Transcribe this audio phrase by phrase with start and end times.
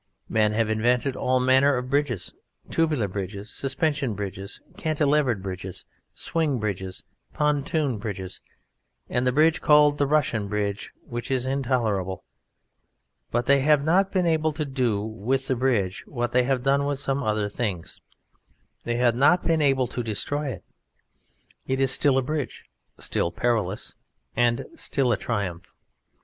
[0.29, 2.33] Men have invented all manner of bridges:
[2.71, 5.85] tubular bridges, suspension bridges, cantilever bridges,
[6.15, 7.03] swing bridges,
[7.35, 8.41] pontoon bridges,
[9.09, 12.23] and the bridge called the Russian Bridge, which is intolerable;
[13.29, 16.87] but they have not been able to do with the bridge what they have done
[16.87, 18.01] with some other things:
[18.85, 20.63] they have not been able to destroy it;
[21.67, 22.63] it is still a bridge,
[22.97, 23.93] still perilous,
[24.35, 25.71] and still a triumph.